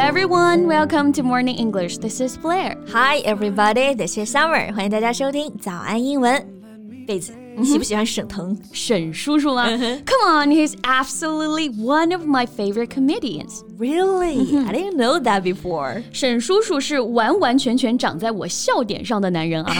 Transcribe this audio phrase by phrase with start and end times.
[0.00, 1.98] everyone, welcome to Morning English.
[1.98, 2.76] This is Blair.
[2.92, 4.72] Hi everybody, this is Summer.
[4.74, 6.44] 欢迎大家收听早安英文。
[7.06, 8.56] 贝子，你喜不喜欢沈腾？
[8.72, 13.60] 沈叔叔吗、Come on, he's absolutely one of my favorite comedians.
[13.78, 14.58] Really?
[14.66, 16.02] I didn't know that before.
[16.10, 19.74] 沈叔叔是完完全全长在我笑点上的男人啊。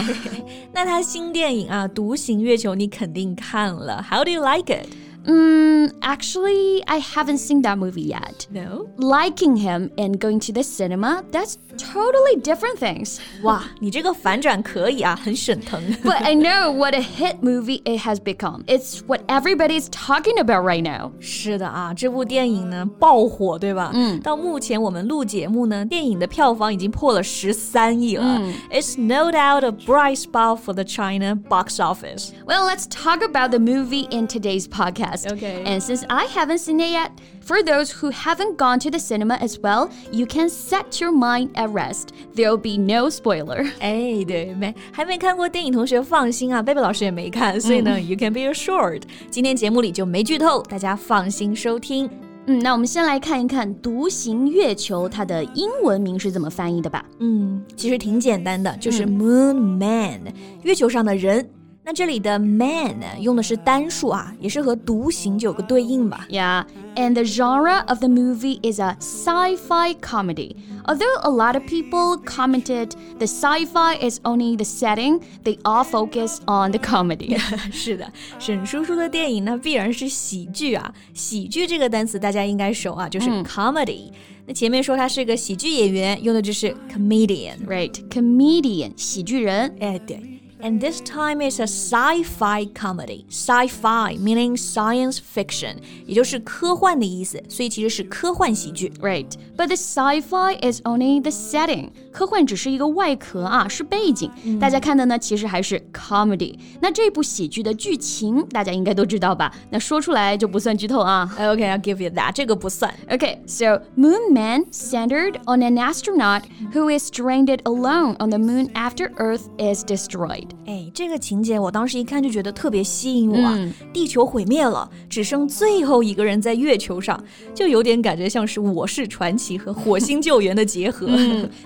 [0.73, 4.05] 那他新电影啊，《独行月球》你肯定看了。
[4.07, 4.87] How do you like it?
[5.25, 8.47] Mm, actually, I haven't seen that movie yet.
[8.49, 8.87] No.
[8.97, 13.19] Liking him and going to the cinema, that's totally different things.
[13.43, 15.81] 哇，你这个反转可以啊，很沈腾。
[16.01, 18.63] But I know what a hit movie it has become.
[18.67, 21.11] It's what everybody's talking about right now.
[21.19, 23.91] 是的啊，这部电影呢爆火，对吧？
[23.93, 28.41] 嗯，到目前我们录节目呢，电影的票房已经破了十三亿了。
[28.71, 32.29] It's no doubt a bright spot for the China box office.
[32.45, 35.10] Well, let's talk about the movie in today's podcast.
[35.31, 35.63] Okay.
[35.65, 39.35] And since I haven't seen it yet, for those who haven't gone to the cinema
[39.41, 42.09] as well, you can set your mind at rest.
[42.35, 43.69] There'll be no spoiler.
[43.79, 52.09] 哎，对，没还没看过电影同学放心啊，贝贝老师也没看，所以呢、y o u can be assured，今天节目里就没剧透，大家放心收听。
[52.49, 57.03] 嗯，那我们先来看一看《独行月球》它的英文名是怎么翻译的吧。
[57.19, 60.33] 嗯，其实挺简单的，就是 Moon Man，、
[60.63, 61.49] 月球上的人。
[61.89, 66.27] 那这里的 man 呢，用的是单数啊，也是和独行就有个对应吧。
[66.29, 66.65] Yeah,
[66.97, 70.57] and the genre of the movie is a sci-fi comedy.
[70.83, 76.39] Although a lot of people commented the sci-fi is only the setting, they all focus
[76.45, 77.37] on the comedy.
[77.71, 80.93] 是的，沈叔叔的电影呢必然是喜剧啊。
[81.13, 84.11] 喜剧这个单词大家应该熟啊，就是 comedy。
[84.45, 87.65] 那前面说他是个喜剧演员，用的就是 comedian。
[87.65, 89.73] right, comedian, 喜剧人。
[89.79, 90.21] 哎，对。
[90.61, 93.25] And this time is a sci-fi comedy.
[93.29, 95.75] Sci-fi meaning science fiction，
[96.07, 98.91] 也就是科幻的意思，所以其实是科幻喜剧。
[98.99, 101.89] Right, but the sci-fi is only the setting.
[102.11, 104.31] 科幻只是一个外壳啊，是背景。
[104.59, 106.57] 大家看的呢，其实还是 comedy。
[106.81, 109.53] 那这部喜剧的剧情大家应该都知道吧？
[109.69, 111.31] 那说出来就不算剧透啊。
[111.37, 112.33] Okay, I'll give you that.
[112.33, 112.91] 这个不算。
[113.07, 116.41] Okay, so Moon Man centered on an astronaut
[116.73, 120.47] who is stranded alone on the moon after Earth is destroyed.
[120.66, 123.58] 哎，这个情节我当时一看就觉得特别吸引我啊！
[123.92, 127.22] 地球毁灭了，只剩最后一个人在月球上，
[127.54, 131.08] 就有点感觉像是《我是传奇》和《火星救援》的结合。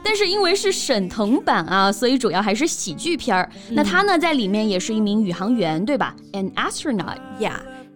[0.02, 3.50] 但是因为是沈腾版啊，所以主要还是喜剧片儿。
[3.70, 7.16] 那他呢，在里面也是一名宇航员，对吧？An astronaut.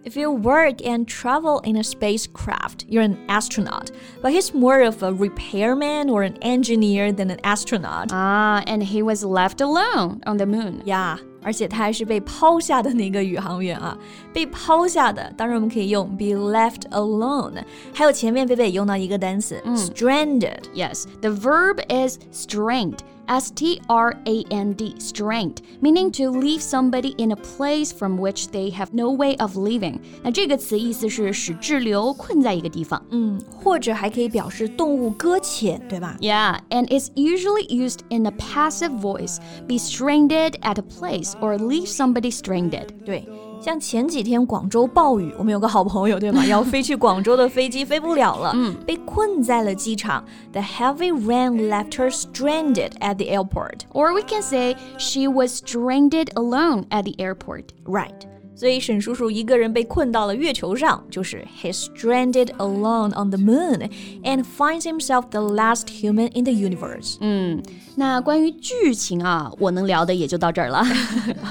[0.04, 3.90] If you work and travel in a spacecraft, you're an astronaut.
[4.22, 8.10] But he's more of a repairman or an engineer than an astronaut.
[8.12, 10.82] Ah, and he was left alone on the moon.
[10.86, 13.96] 呀而且他还是被抛下的那个宇航员啊，
[14.32, 17.62] 被抛下的，当然我们可以用 be left alone。
[17.94, 20.62] 还有前面贝贝也用到一个单词、stranded。
[20.74, 22.98] Yes, the verb is strained.
[23.30, 28.16] S T R A N D, strained, meaning to leave somebody in a place from
[28.18, 29.98] which they have no way of leaving.
[30.22, 33.04] 那这个词意思是使滞留、困在一个地方。
[33.10, 36.16] 嗯，或者还可以表示动物搁浅，对吧？
[36.20, 39.38] Yeah, and it's usually used in a passive voice.
[39.66, 42.86] Be stranded at a place or leave somebody stranded.
[43.04, 43.28] 对，
[43.60, 46.44] 像前几天广州暴雨，我们有个好朋友，对吧？
[46.46, 50.24] 要飞去广州的飞机飞不了了，嗯，被困在了机场。
[50.52, 53.80] The heavy rain left her stranded at the airport.
[53.92, 57.64] Or we can say she was stranded alone at the airport.
[57.84, 58.26] Right.
[58.61, 63.89] 所以沈叔叔一个人被困到了月球上，就是 he's stranded alone on the moon
[64.23, 67.17] and finds himself the last human in the universe。
[67.21, 67.59] 嗯，
[67.95, 70.85] 那关于剧情啊，我能聊的也就到这儿了。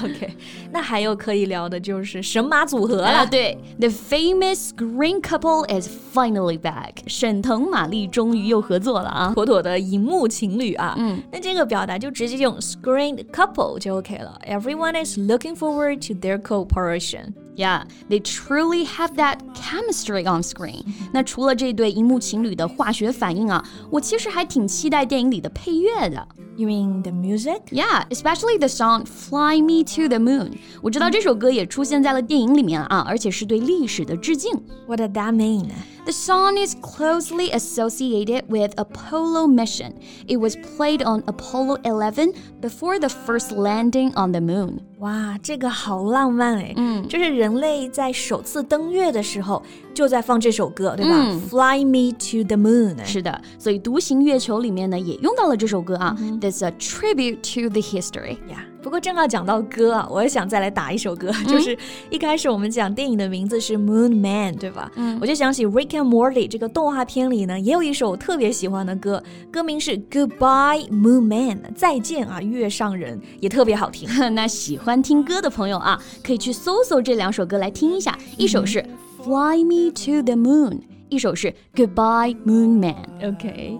[0.01, 0.33] OK，
[0.71, 3.07] 那还有可以聊的就是沈马组合了。
[3.09, 6.61] 啊、对，The famous green couple is finally back.
[6.61, 6.93] back。
[7.07, 10.95] 沈腾、马丽终于又合作了啊，妥妥的荧幕情侣啊。
[10.97, 14.39] 嗯，那这个表达就直接用 screen couple 就 OK 了。
[14.47, 17.00] Everyone is looking forward to their co-part。
[17.01, 17.33] Cooperation.
[17.56, 20.84] Yeah, they truly have that chemistry on screen.
[21.12, 26.28] 那除了这对荧幕情侣的化学反应啊，我其实还挺期待电影里的配乐的。
[26.58, 27.60] You mean the music?
[27.70, 30.52] Yeah, especially the song "Fly Me to the Moon."
[30.82, 34.52] 我知道这首歌也出现在了电影里面啊，而且是对历史的致敬。
[34.86, 35.68] What did that mean?
[36.04, 39.94] The song is closely associated with Apollo mission.
[40.28, 44.78] It was played on Apollo 11 before the first landing on the moon.
[45.00, 46.72] 哇，这个好浪漫哎！
[46.76, 49.61] 嗯，这是人 类在首次登月的时候
[49.93, 51.11] 就在放这首歌，对吧、
[51.49, 53.03] f l y Me to the Moon。
[53.05, 56.17] 是的，所以《独行月球》里面呢也用到了这首歌啊。
[56.39, 58.37] That's a tribute to the history.
[58.49, 58.70] Yeah.
[58.81, 61.77] 不过正好讲到歌啊，我也想再来打一首歌，就是
[62.09, 64.91] 一开始我们讲电影的名字是 Moon Man，对吧？
[64.95, 74.09] 嗯，我就想起 Rick and Morty 这个动画片里呢，也有一首我特别喜欢的歌，歌名是 Goodbye Moon Man，再见啊月上人，也特别好听。
[74.33, 78.83] 那喜欢听歌的朋友啊，可以去搜搜这两首歌来听一下，一首是
[79.23, 80.79] Fly Me to the Moon，
[81.09, 82.95] 一首是 Goodbye Moon Man。
[83.23, 83.79] OK。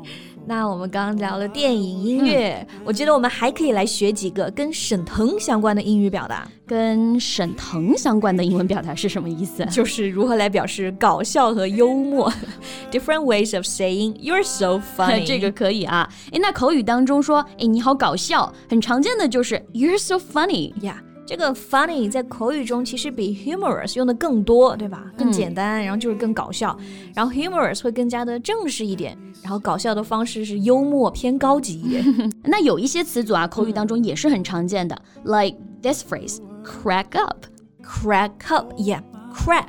[0.51, 6.45] 那我们刚刚聊了电影音乐，我觉得我们还可以来学几个跟沈腾相关的英语表达。
[6.67, 9.65] 跟沈腾相关的英文表达是什么意思？
[9.67, 12.29] 就是如何来表示搞笑和幽默。
[12.91, 15.23] Different ways of saying you're so funny。
[15.25, 16.09] 这个可以啊。
[16.33, 21.01] 哎，那口语当中说，哎，你好搞笑，很常见的就是 you're so funny 呀。
[21.25, 25.05] 这个 funny 在口语中其实比 humorous 用的更多，对吧？
[25.17, 26.77] 更简单，然后就是更搞笑。
[27.15, 32.03] 然后 humorous 会更加的正式一点，然后搞笑的方式是幽默偏高级一点。
[32.43, 39.65] 那有一些词组啊，口语当中也是很常见的，like this phrase，crack up，crack up，yeah，crack。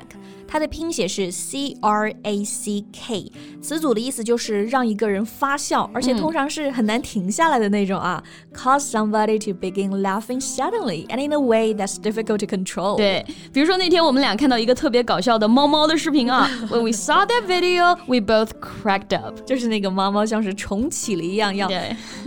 [0.52, 3.30] 它的拼写是 C R A C K，
[3.60, 8.22] 词组的意思就是让一个人发笑，而且通常是很难停下来的那种啊。
[8.54, 12.96] Cause somebody to begin laughing suddenly and in a way that's difficult to control。
[12.96, 16.48] 对，比如说那天我们俩看到一个特别搞笑的猫猫的视频啊。
[16.70, 19.38] When we saw that video, we both cracked up。
[19.44, 21.68] 就是那个猫猫像是重启了一样，要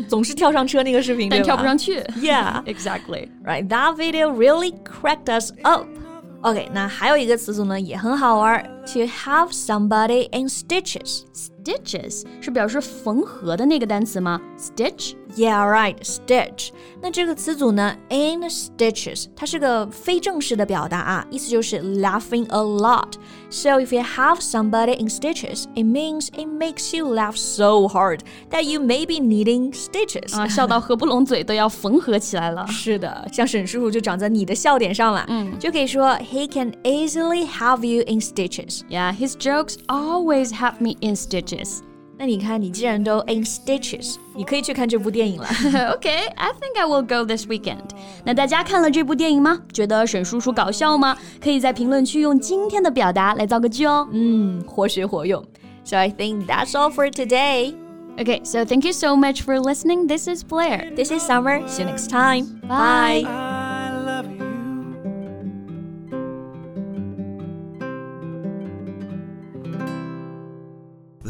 [0.08, 2.00] 总是跳上车那个视频，但跳不上去。
[2.22, 3.30] Yeah, exactly.
[3.44, 5.86] Right, that video really cracked us up.
[6.47, 11.23] OK，那还有一个词组呢，也很好玩，to have somebody in stitches。
[11.35, 15.15] Stitches 是表示缝合的那个单词吗？Stitch。
[15.36, 16.72] Yeah, right, stitch。
[17.02, 27.14] 那这个词组呢，in stitches，它是个非正式的表达啊，意思就是 laughing a lot。So if you have somebody in stitches, it means it makes you
[27.14, 30.38] laugh so hard that you may be needing stitches。
[30.38, 32.68] 啊，笑到合不拢嘴都要缝合起来了。
[32.68, 41.80] 是的，像沈叔叔就长在你的笑点上了，嗯，就可以说 He can easily have you in stitches。Yeah, his jokes always have me in stitches.
[42.18, 45.48] 那你看，你既然都 in stitches，你可以去看这部电影了。
[45.48, 47.82] okay, I think I will go this weekend.
[48.24, 49.60] 那大家看了这部电影吗？
[49.74, 51.18] 觉得沈叔叔搞笑吗？
[51.44, 54.08] 可以在评论区用今天的表达来造个句哦。
[54.12, 55.44] 嗯，活学活用。
[55.84, 57.74] So I think that's all for today.
[58.18, 60.06] Okay, so thank you so much for listening.
[60.06, 60.94] This is Blair.
[60.96, 61.68] This is Summer.
[61.68, 62.62] See you next time.
[62.68, 63.24] Bye.
[63.24, 63.45] Bye.